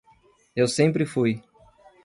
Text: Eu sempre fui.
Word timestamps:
Eu 0.55 0.67
sempre 0.67 1.05
fui. 1.05 1.43